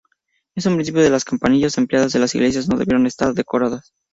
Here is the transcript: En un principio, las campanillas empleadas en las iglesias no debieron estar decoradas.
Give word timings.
En 0.55 0.67
un 0.67 0.77
principio, 0.79 1.07
las 1.11 1.25
campanillas 1.25 1.77
empleadas 1.77 2.15
en 2.15 2.21
las 2.21 2.33
iglesias 2.33 2.67
no 2.67 2.75
debieron 2.75 3.05
estar 3.05 3.35
decoradas. 3.35 3.93